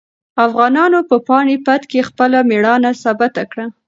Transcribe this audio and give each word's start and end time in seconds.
افغانانو 0.45 0.99
په 1.09 1.17
پاني 1.27 1.55
پت 1.65 1.81
کې 1.91 2.07
خپله 2.09 2.37
مېړانه 2.49 2.91
ثابته 3.03 3.43
کړه. 3.51 3.65